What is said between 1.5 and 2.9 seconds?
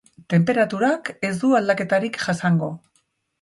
aldaketarik jasango.